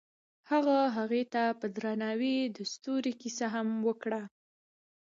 [0.51, 4.21] هغه هغې ته په درناوي د ستوري کیسه هم وکړه.